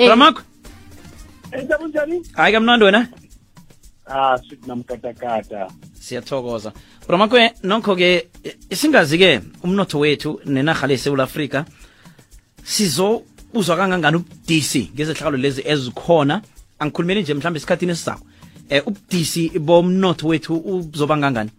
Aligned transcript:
Eh. 0.00 0.06
bramakho 0.06 0.42
Enza 1.52 1.78
kunjani? 1.78 2.22
hayi 2.32 2.52
kamnandi 2.52 2.84
wena 2.84 3.08
Ah, 4.06 4.38
sithi 4.38 4.66
namkatakata. 4.66 5.70
siyathokoza. 6.00 6.72
Bramakwe 7.06 7.52
nokho-ke 7.62 8.28
singazi-ke 8.72 9.40
umnotho 9.64 9.98
wethu 9.98 10.40
nenarha 10.46 10.86
lesewula 10.86 11.24
afrika 11.24 11.64
sizo 12.64 13.22
uzwa 13.54 13.76
kangangani 13.76 14.16
ubudisi 14.16 14.90
ngezehlakalo 14.94 15.36
lezi 15.36 15.62
ezikhona? 15.66 16.42
Angikhulumeli 16.78 17.22
nje 17.22 17.34
mhlawumbe 17.34 17.58
esikhathini 17.58 17.92
esizako 17.92 18.24
um 18.70 18.80
ubudisi 18.86 19.58
bomnotho 19.58 20.28
wethu 20.28 20.54
uzoba 20.56 21.16
ngangani? 21.16 21.50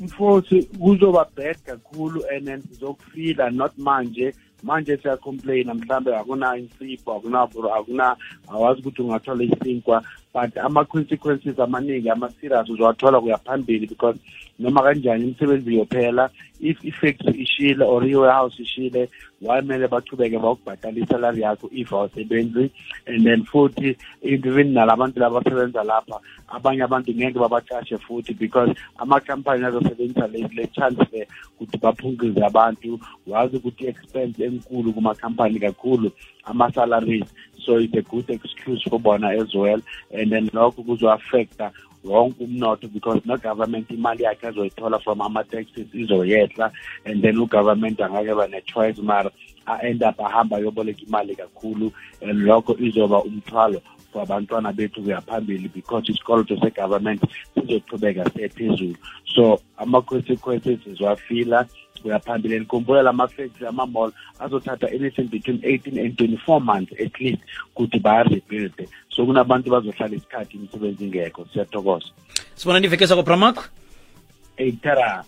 Mfosi 0.00 0.62
kuzoba 0.62 1.26
bad 1.36 1.56
kakhulu 1.66 2.22
and 2.36 2.46
then 2.46 2.62
sizokufila 2.62 3.50
not 3.50 3.72
manje. 3.78 4.34
Manje 4.64 4.96
siyacomplaina 4.96 5.74
mhlambe 5.74 6.16
akuna 6.16 6.56
insipho 6.56 7.12
akuna 7.16 7.38
akuna 7.78 8.16
awazi 8.52 8.80
ukuthi 8.80 9.02
ungathola 9.02 9.44
isinkwa 9.44 10.02
but 10.34 10.56
ama 10.58 10.84
consequences 10.84 11.58
amaningi 11.58 12.10
ama 12.10 12.30
serious 12.40 12.68
uzowathola 12.68 13.20
kuya 13.20 13.38
phambili 13.38 13.86
because 13.86 14.18
noma 14.58 14.82
kanjani 14.82 15.24
imisebenzi 15.24 15.74
iyophela 15.74 16.30
if 16.60 16.84
ifactory 16.84 17.42
ishile 17.42 17.84
or 17.84 18.04
i-warehouse 18.04 18.62
ishile 18.62 19.08
wamele 19.42 19.88
bachubeke 19.88 20.38
bakubhatala 20.38 20.98
isalary 20.98 21.42
yakho 21.42 21.68
if 21.72 21.92
awusebenzi? 21.92 22.70
And 23.06 23.26
then 23.26 23.44
futhi 23.44 23.96
even 24.22 24.72
nalabantu 24.72 25.20
labasebenza 25.20 25.84
lapha 25.84 26.20
abanye 26.48 26.82
abantu 26.82 27.12
ngeke 27.14 27.38
babaqashe 27.38 27.98
futhi 27.98 28.34
because 28.38 28.70
ama-company 28.98 29.64
azosebenzisa 29.64 30.26
le 30.32 30.48
le 30.54 30.66
chance 30.66 31.06
le 31.12 31.26
ukuthi 31.60 31.78
baphunguze 31.78 32.40
abantu. 32.44 33.00
Wazi 33.26 33.56
ukuthi 33.56 33.84
i-expense 33.84 34.44
enkulu 34.44 34.92
kuma-company 34.92 35.58
kakhulu 35.60 36.10
ama-salaries. 36.44 37.26
So 37.64 37.76
it's 37.76 37.94
a 37.94 38.02
good 38.02 38.30
excuse 38.30 38.82
for 38.82 39.00
bona 39.00 39.28
as 39.28 39.54
well. 39.54 39.80
And 40.12 40.32
then 40.32 40.48
lokho 40.50 40.84
kuzo-affecta 40.84 41.72
wonke 42.04 42.44
umnotho 42.44 42.92
because 42.92 43.20
no-government 43.24 43.88
imali 43.88 44.22
yakhe 44.22 44.46
azoyithola 44.46 45.02
from 45.02 45.20
ama-taxes 45.20 45.88
izoyehla. 45.94 46.72
And 47.04 47.22
then 47.22 47.36
ugovernment 47.36 47.96
angeke 47.98 48.36
ba 48.36 48.48
ne-choice 48.48 48.98
mara 48.98 49.30
a-end 49.66 50.02
up 50.02 50.16
ahamba 50.18 50.56
ayoboleka 50.56 51.06
imali 51.06 51.36
kakhulu. 51.36 51.92
And 52.22 52.42
lokho 52.42 52.76
izoba 52.78 53.24
umthwalo 53.24 53.80
for 54.14 54.22
abantwana 54.22 54.72
bethu 54.72 55.02
kuya 55.02 55.20
phambili 55.20 55.72
because 55.72 56.08
isikoloto 56.08 56.56
segovernment 56.60 57.22
sizoqhubeka 57.54 58.30
siyephezulu 58.30 58.96
so 59.34 59.60
ama-consequences 59.78 60.78
sizwafila 60.84 61.66
kuya 62.04 62.18
phambili. 62.18 62.56
And 62.56 62.68
khumbula 62.68 63.02
lama-factory 63.02 63.66
ama-mall 63.66 64.12
azothatha 64.40 64.92
anything 64.92 65.28
between 65.32 65.60
18 65.64 65.98
and 65.98 66.16
24 66.16 66.60
months 66.60 66.92
at 67.00 67.20
least 67.20 67.40
ukuthi 67.72 67.98
bayarebuilde 67.98 68.88
so 69.08 69.26
kunabantu 69.26 69.70
bazohlala 69.70 70.14
isikhathi 70.16 70.56
imisebenzi 70.56 71.04
ingekho. 71.04 71.46
Siyathokoza. 71.52 72.06
Sibona 72.54 72.80
nivekeza 72.80 73.14
kwabramakho 73.14 73.64
eyithara 74.56 75.22